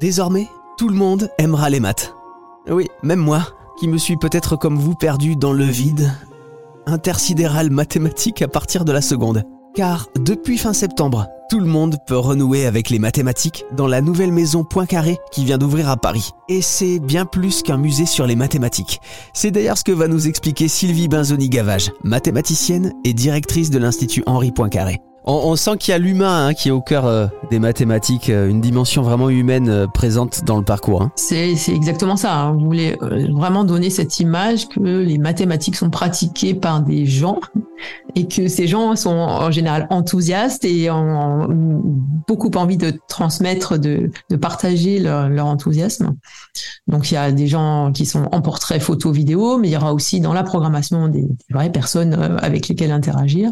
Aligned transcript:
Désormais, 0.00 0.48
tout 0.78 0.88
le 0.88 0.94
monde 0.94 1.28
aimera 1.36 1.68
les 1.68 1.78
maths. 1.78 2.14
Oui, 2.70 2.88
même 3.02 3.18
moi, 3.18 3.48
qui 3.78 3.86
me 3.86 3.98
suis 3.98 4.16
peut-être 4.16 4.56
comme 4.56 4.78
vous 4.78 4.94
perdu 4.94 5.36
dans 5.36 5.52
le 5.52 5.64
vide 5.64 6.10
intersidéral 6.86 7.68
mathématique 7.70 8.40
à 8.40 8.48
partir 8.48 8.86
de 8.86 8.92
la 8.92 9.02
seconde. 9.02 9.42
Car 9.74 10.08
depuis 10.18 10.56
fin 10.56 10.72
septembre, 10.72 11.28
tout 11.50 11.60
le 11.60 11.66
monde 11.66 11.98
peut 12.06 12.16
renouer 12.16 12.64
avec 12.64 12.88
les 12.88 12.98
mathématiques 12.98 13.66
dans 13.76 13.86
la 13.86 14.00
nouvelle 14.00 14.32
maison 14.32 14.64
Poincaré 14.64 15.18
qui 15.32 15.44
vient 15.44 15.58
d'ouvrir 15.58 15.90
à 15.90 15.98
Paris. 15.98 16.30
Et 16.48 16.62
c'est 16.62 16.98
bien 16.98 17.26
plus 17.26 17.62
qu'un 17.62 17.76
musée 17.76 18.06
sur 18.06 18.26
les 18.26 18.36
mathématiques. 18.36 19.02
C'est 19.34 19.50
d'ailleurs 19.50 19.76
ce 19.76 19.84
que 19.84 19.92
va 19.92 20.08
nous 20.08 20.28
expliquer 20.28 20.66
Sylvie 20.66 21.08
Benzoni-Gavage, 21.08 21.92
mathématicienne 22.04 22.94
et 23.04 23.12
directrice 23.12 23.68
de 23.68 23.78
l'Institut 23.78 24.22
Henri 24.26 24.50
Poincaré. 24.50 25.00
On, 25.32 25.54
sent 25.54 25.76
qu'il 25.78 25.92
y 25.92 25.94
a 25.94 25.98
l'humain 25.98 26.46
hein, 26.46 26.54
qui 26.54 26.68
est 26.68 26.72
au 26.72 26.80
cœur 26.80 27.06
euh, 27.06 27.28
des 27.50 27.60
mathématiques, 27.60 28.30
euh, 28.30 28.48
une 28.48 28.60
dimension 28.60 29.02
vraiment 29.02 29.30
humaine 29.30 29.68
euh, 29.68 29.86
présente 29.86 30.44
dans 30.44 30.56
le 30.56 30.64
parcours. 30.64 31.02
Hein. 31.02 31.12
C'est 31.14 31.54
exactement 31.68 32.16
ça. 32.16 32.36
Hein. 32.36 32.52
Vous 32.52 32.64
voulez 32.64 32.96
vraiment 33.32 33.62
donner 33.62 33.90
cette 33.90 34.18
image 34.18 34.68
que 34.68 34.80
les 34.80 35.18
mathématiques 35.18 35.76
sont 35.76 35.88
pratiquées 35.88 36.54
par 36.54 36.80
des 36.80 37.06
gens 37.06 37.38
et 38.14 38.26
que 38.26 38.48
ces 38.48 38.66
gens 38.66 38.96
sont 38.96 39.10
en 39.10 39.50
général 39.50 39.86
enthousiastes 39.90 40.64
et 40.64 40.90
ont 40.90 41.48
beaucoup 42.26 42.50
envie 42.54 42.76
de 42.76 42.92
transmettre, 43.08 43.78
de, 43.78 44.10
de 44.30 44.36
partager 44.36 44.98
leur, 44.98 45.28
leur, 45.28 45.46
enthousiasme. 45.46 46.14
Donc 46.86 47.10
il 47.10 47.14
y 47.14 47.16
a 47.16 47.32
des 47.32 47.46
gens 47.46 47.92
qui 47.92 48.06
sont 48.06 48.28
en 48.32 48.40
portrait 48.40 48.80
photo 48.80 49.10
vidéo, 49.12 49.58
mais 49.58 49.68
il 49.68 49.72
y 49.72 49.76
aura 49.76 49.94
aussi 49.94 50.20
dans 50.20 50.32
la 50.32 50.42
programmation 50.42 51.08
des, 51.08 51.22
des 51.22 51.54
vraies 51.54 51.72
personnes 51.72 52.14
avec 52.40 52.68
lesquelles 52.68 52.92
interagir. 52.92 53.50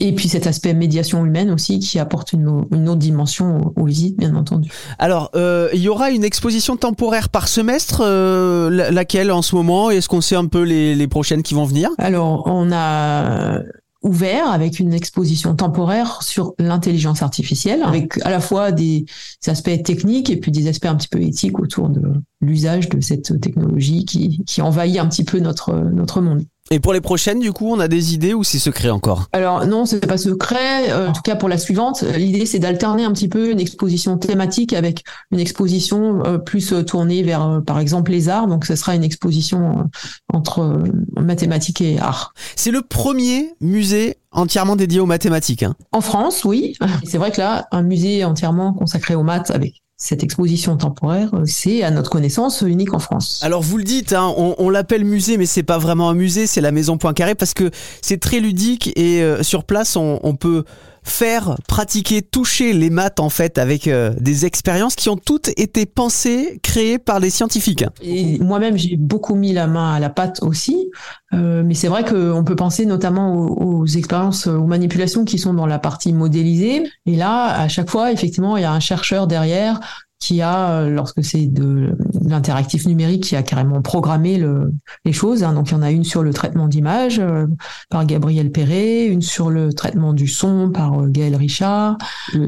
Et 0.00 0.14
puis 0.14 0.28
cet 0.28 0.46
aspect 0.46 0.74
médiation 0.74 1.24
humaine 1.24 1.50
aussi 1.50 1.78
qui 1.78 1.98
apporte 1.98 2.32
une, 2.32 2.64
une 2.72 2.88
autre 2.88 2.98
dimension 2.98 3.72
aux, 3.76 3.84
visites, 3.84 4.18
bien 4.18 4.34
entendu. 4.34 4.70
Alors, 4.98 5.30
euh, 5.34 5.68
il 5.72 5.80
y 5.80 5.88
aura 5.88 6.10
une 6.10 6.24
exposition 6.24 6.76
temporaire 6.76 7.28
par 7.28 7.48
semestre, 7.48 8.02
euh, 8.04 8.90
laquelle 8.90 9.30
en 9.30 9.42
ce 9.42 9.54
moment 9.54 9.90
Est-ce 9.90 10.08
qu'on 10.08 10.20
sait 10.20 10.36
un 10.36 10.46
peu 10.46 10.62
les, 10.62 10.94
les 10.94 11.08
prochaines 11.08 11.42
qui 11.42 11.54
vont 11.54 11.64
venir? 11.64 11.90
Alors, 11.98 12.42
on 12.46 12.72
a 12.72 13.60
ouvert 14.04 14.48
avec 14.48 14.78
une 14.78 14.92
exposition 14.92 15.56
temporaire 15.56 16.22
sur 16.22 16.54
l'intelligence 16.58 17.22
artificielle, 17.22 17.82
avec 17.82 18.18
à 18.24 18.30
la 18.30 18.38
fois 18.38 18.70
des 18.70 19.06
aspects 19.46 19.82
techniques 19.82 20.30
et 20.30 20.36
puis 20.36 20.52
des 20.52 20.68
aspects 20.68 20.86
un 20.86 20.94
petit 20.94 21.08
peu 21.08 21.20
éthiques 21.22 21.58
autour 21.58 21.88
de 21.88 22.02
l'usage 22.40 22.90
de 22.90 23.00
cette 23.00 23.40
technologie 23.40 24.04
qui, 24.04 24.44
qui 24.46 24.60
envahit 24.60 24.98
un 24.98 25.08
petit 25.08 25.24
peu 25.24 25.40
notre, 25.40 25.72
notre 25.72 26.20
monde. 26.20 26.44
Et 26.70 26.80
pour 26.80 26.94
les 26.94 27.02
prochaines, 27.02 27.40
du 27.40 27.52
coup, 27.52 27.70
on 27.70 27.78
a 27.78 27.88
des 27.88 28.14
idées 28.14 28.32
ou 28.32 28.42
c'est 28.42 28.58
secret 28.58 28.88
encore 28.88 29.28
Alors 29.32 29.66
non, 29.66 29.84
c'est 29.84 30.04
pas 30.04 30.16
secret. 30.16 30.90
Euh, 30.90 31.08
en 31.08 31.12
tout 31.12 31.20
cas, 31.20 31.36
pour 31.36 31.50
la 31.50 31.58
suivante, 31.58 32.02
l'idée 32.16 32.46
c'est 32.46 32.58
d'alterner 32.58 33.04
un 33.04 33.12
petit 33.12 33.28
peu 33.28 33.50
une 33.50 33.60
exposition 33.60 34.16
thématique 34.16 34.72
avec 34.72 35.04
une 35.30 35.40
exposition 35.40 36.24
euh, 36.24 36.38
plus 36.38 36.72
euh, 36.72 36.82
tournée 36.82 37.22
vers, 37.22 37.60
par 37.66 37.78
exemple, 37.78 38.12
les 38.12 38.30
arts. 38.30 38.46
Donc, 38.46 38.64
ce 38.64 38.76
sera 38.76 38.94
une 38.94 39.04
exposition 39.04 39.90
entre 40.32 40.82
mathématiques 41.16 41.82
et 41.82 41.98
arts. 41.98 42.32
C'est 42.56 42.70
le 42.70 42.80
premier 42.80 43.52
musée 43.60 44.16
entièrement 44.32 44.74
dédié 44.74 45.00
aux 45.00 45.06
mathématiques. 45.06 45.64
Hein. 45.64 45.74
En 45.92 46.00
France, 46.00 46.44
oui. 46.44 46.76
C'est 47.04 47.18
vrai 47.18 47.30
que 47.30 47.40
là, 47.40 47.68
un 47.72 47.82
musée 47.82 48.24
entièrement 48.24 48.72
consacré 48.72 49.14
aux 49.14 49.22
maths 49.22 49.50
avec 49.50 49.83
cette 49.96 50.22
exposition 50.24 50.76
temporaire, 50.76 51.30
euh, 51.34 51.44
c'est 51.46 51.82
à 51.82 51.90
notre 51.90 52.10
connaissance 52.10 52.62
unique 52.62 52.94
en 52.94 52.98
France. 52.98 53.40
Alors 53.42 53.62
vous 53.62 53.78
le 53.78 53.84
dites, 53.84 54.12
hein, 54.12 54.34
on, 54.36 54.68
l'appelle 54.70 55.04
musée, 55.04 55.36
mais 55.36 55.46
c'est 55.46 55.62
pas 55.62 55.78
vraiment 55.78 56.10
un 56.10 56.14
musée, 56.14 56.46
c'est 56.46 56.60
la 56.60 56.72
Maison 56.72 56.98
Poincaré 56.98 57.34
parce 57.34 57.54
que 57.54 57.70
c'est 58.02 58.20
très 58.20 58.40
ludique 58.40 58.92
et 58.96 59.22
euh, 59.22 59.42
sur 59.42 59.64
place 59.64 59.96
on 59.96 60.36
peut 60.36 60.64
faire, 61.04 61.56
pratiquer, 61.68 62.22
toucher 62.22 62.72
les 62.72 62.90
maths 62.90 63.20
en 63.20 63.28
fait 63.28 63.58
avec 63.58 63.86
euh, 63.86 64.12
des 64.18 64.46
expériences 64.46 64.96
qui 64.96 65.08
ont 65.10 65.16
toutes 65.16 65.48
été 65.58 65.86
pensées, 65.86 66.58
créées 66.62 66.98
par 66.98 67.20
des 67.20 67.30
scientifiques. 67.30 67.84
Et 68.02 68.38
moi-même, 68.38 68.76
j'ai 68.76 68.96
beaucoup 68.96 69.34
mis 69.34 69.52
la 69.52 69.66
main 69.66 69.94
à 69.94 70.00
la 70.00 70.08
pâte 70.08 70.42
aussi, 70.42 70.90
euh, 71.34 71.62
mais 71.64 71.74
c'est 71.74 71.88
vrai 71.88 72.04
qu'on 72.04 72.42
peut 72.44 72.56
penser 72.56 72.86
notamment 72.86 73.34
aux, 73.34 73.86
expériences, 73.86 74.46
aux 74.46 74.66
manipulations 74.66 75.24
qui 75.24 75.38
sont 75.38 75.54
dans 75.54 75.66
la 75.66 75.78
partie 75.78 76.12
modélisée. 76.12 76.82
Et 77.06 77.16
là, 77.16 77.60
à 77.60 77.68
chaque 77.68 77.90
fois, 77.90 78.10
effectivement, 78.10 78.56
il 78.56 78.62
y 78.62 78.66
a 78.66 78.72
un 78.72 78.80
chercheur 78.80 79.26
derrière 79.26 79.80
qui 80.18 80.40
a, 80.40 80.70
euh, 80.70 80.90
lorsque 80.90 81.22
c'est 81.22 81.46
de 81.46 81.96
l'interactif 82.22 82.86
numérique, 82.86 83.24
qui 83.24 83.36
a 83.36 83.42
carrément 83.42 83.82
programmé 83.82 84.38
le, 84.38 84.72
les 85.04 85.12
choses. 85.12 85.44
Hein. 85.44 85.54
Donc 85.54 85.70
il 85.70 85.72
y 85.72 85.74
en 85.74 85.82
a 85.82 85.90
une 85.90 86.04
sur 86.04 86.22
le 86.22 86.32
traitement 86.32 86.68
d'image 86.68 87.18
euh, 87.18 87.46
par 87.90 88.06
Gabriel 88.06 88.50
Perret, 88.50 89.06
une 89.06 89.22
sur 89.22 89.50
le 89.50 89.72
traitement 89.72 90.12
du 90.14 90.26
son 90.26 90.70
par 90.70 91.00
euh, 91.00 91.08
Gaël 91.08 91.36
Richard, 91.36 91.98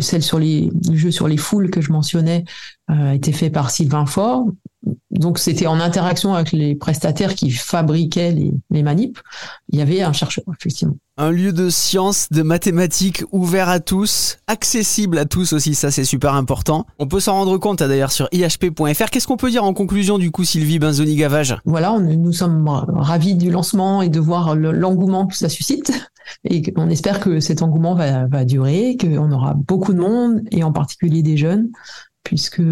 celle 0.00 0.22
sur 0.22 0.38
les 0.38 0.70
le 0.88 0.96
jeu 0.96 1.10
sur 1.10 1.26
les 1.28 1.36
foules 1.36 1.70
que 1.70 1.80
je 1.80 1.90
mentionnais 1.92 2.44
a 2.88 3.14
été 3.14 3.32
fait 3.32 3.50
par 3.50 3.70
Sylvain 3.70 4.06
Faure 4.06 4.46
donc 5.18 5.38
c'était 5.38 5.66
en 5.66 5.80
interaction 5.80 6.34
avec 6.34 6.52
les 6.52 6.74
prestataires 6.74 7.34
qui 7.34 7.50
fabriquaient 7.50 8.32
les, 8.32 8.52
les 8.70 8.82
manips. 8.82 9.18
Il 9.68 9.78
y 9.78 9.82
avait 9.82 10.02
un 10.02 10.12
chercheur, 10.12 10.44
effectivement. 10.58 10.96
Un 11.16 11.30
lieu 11.30 11.52
de 11.52 11.70
sciences, 11.70 12.28
de 12.32 12.42
mathématiques 12.42 13.22
ouvert 13.30 13.68
à 13.68 13.78
tous, 13.78 14.38
accessible 14.48 15.16
à 15.16 15.24
tous 15.24 15.52
aussi, 15.52 15.76
ça 15.76 15.92
c'est 15.92 16.02
super 16.02 16.34
important. 16.34 16.86
On 16.98 17.06
peut 17.06 17.20
s'en 17.20 17.34
rendre 17.34 17.56
compte 17.58 17.82
hein, 17.82 17.86
d'ailleurs 17.86 18.10
sur 18.10 18.28
ihp.fr. 18.32 19.10
Qu'est-ce 19.10 19.28
qu'on 19.28 19.36
peut 19.36 19.50
dire 19.50 19.62
en 19.62 19.74
conclusion 19.74 20.18
du 20.18 20.32
coup 20.32 20.42
Sylvie 20.42 20.80
Benzoni-Gavage 20.80 21.56
Voilà, 21.64 21.92
on, 21.92 22.00
nous 22.00 22.32
sommes 22.32 22.66
ravis 22.66 23.36
du 23.36 23.52
lancement 23.52 24.02
et 24.02 24.08
de 24.08 24.18
voir 24.18 24.56
l'engouement 24.56 25.28
que 25.28 25.36
ça 25.36 25.48
suscite. 25.48 25.92
Et 26.42 26.62
on 26.76 26.90
espère 26.90 27.20
que 27.20 27.38
cet 27.38 27.62
engouement 27.62 27.94
va, 27.94 28.26
va 28.26 28.44
durer, 28.44 28.96
qu'on 29.00 29.30
aura 29.30 29.54
beaucoup 29.54 29.92
de 29.92 30.00
monde 30.00 30.40
et 30.50 30.64
en 30.64 30.72
particulier 30.72 31.22
des 31.22 31.36
jeunes, 31.36 31.70
puisque 32.24 32.62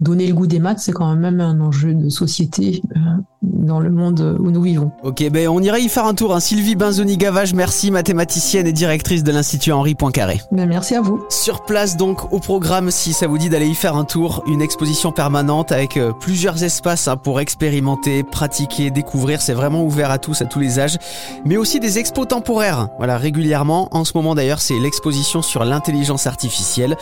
donner 0.00 0.26
le 0.26 0.34
goût 0.34 0.46
des 0.46 0.58
maths, 0.58 0.78
c'est 0.78 0.92
quand 0.92 1.14
même 1.14 1.40
un 1.40 1.60
enjeu 1.60 1.94
de 1.94 2.08
société 2.08 2.82
euh, 2.96 3.00
dans 3.42 3.80
le 3.80 3.90
monde 3.90 4.36
où 4.38 4.50
nous 4.50 4.60
vivons. 4.60 4.92
Ok, 5.02 5.26
ben 5.30 5.48
on 5.48 5.62
irait 5.62 5.80
y 5.80 5.88
faire 5.88 6.04
un 6.04 6.14
tour. 6.14 6.34
Hein. 6.34 6.40
Sylvie 6.40 6.76
Benzoni-Gavage, 6.76 7.54
merci, 7.54 7.90
mathématicienne 7.90 8.66
et 8.66 8.72
directrice 8.72 9.24
de 9.24 9.32
l'Institut 9.32 9.72
Henri 9.72 9.94
Poincaré. 9.94 10.42
Ben, 10.52 10.68
merci 10.68 10.94
à 10.94 11.00
vous. 11.00 11.24
Sur 11.30 11.64
place 11.64 11.96
donc, 11.96 12.32
au 12.32 12.38
programme, 12.38 12.90
si 12.90 13.14
ça 13.14 13.26
vous 13.26 13.38
dit 13.38 13.48
d'aller 13.48 13.68
y 13.68 13.74
faire 13.74 13.96
un 13.96 14.04
tour, 14.04 14.44
une 14.46 14.60
exposition 14.60 15.10
permanente 15.10 15.72
avec 15.72 15.96
euh, 15.96 16.12
plusieurs 16.12 16.62
espaces 16.62 17.08
hein, 17.08 17.16
pour 17.16 17.40
expérimenter, 17.40 18.24
pratiquer, 18.24 18.90
découvrir. 18.90 19.40
C'est 19.40 19.54
vraiment 19.54 19.84
ouvert 19.84 20.10
à 20.10 20.18
tous, 20.18 20.42
à 20.42 20.44
tous 20.44 20.60
les 20.60 20.78
âges. 20.78 20.98
Mais 21.46 21.56
aussi 21.56 21.80
des 21.80 21.98
expos 21.98 22.28
temporaires, 22.28 22.88
voilà, 22.98 23.16
régulièrement. 23.16 23.88
En 23.92 24.04
ce 24.04 24.12
moment 24.14 24.34
d'ailleurs, 24.34 24.60
c'est 24.60 24.78
l'exposition 24.78 25.40
sur 25.40 25.64
l'intelligence 25.64 26.26
artificielle. 26.26 26.96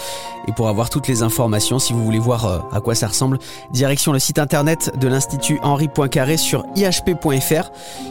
Et 0.46 0.52
pour 0.52 0.68
avoir 0.68 0.88
toutes 0.88 1.08
les 1.08 1.22
informations, 1.22 1.80
si 1.80 1.92
vous 1.92 2.04
voulez 2.04 2.20
voir 2.20 2.46
euh, 2.46 2.58
à 2.72 2.80
quoi 2.80 2.94
ça 2.94 3.08
ressemble, 3.08 3.38
direction 3.72 4.12
le 4.12 4.20
site 4.20 4.38
internet 4.38 4.92
de 5.00 5.08
l'Institut 5.08 5.58
Henri 5.62 5.88
Poincaré 5.88 6.27
sur 6.36 6.66
ihp.fr 6.76 7.70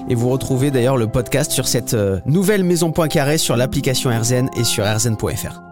et 0.10 0.16
vous 0.16 0.30
retrouvez 0.30 0.72
d'ailleurs 0.72 0.98
le 0.98 1.08
podcast 1.08 1.52
sur 1.52 1.68
cette 1.68 1.94
euh, 1.94 2.20
nouvelle 2.26 2.64
maison 2.64 2.92
sur 3.38 3.56
l'application 3.56 4.10
RZN 4.10 4.50
et 4.58 4.64
sur 4.64 4.86
rzn.fr. 4.86 5.67